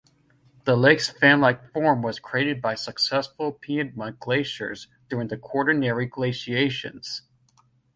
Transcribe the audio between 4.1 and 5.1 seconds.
glaciers